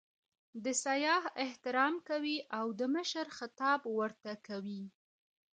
د 0.63 0.65
سیاح 0.83 1.23
احترام 1.45 1.95
کوي 2.09 2.37
او 2.57 2.65
د 2.79 2.81
مشر 2.95 3.25
خطاب 3.37 3.79
ورته 3.99 4.31
کوي. 4.47 4.83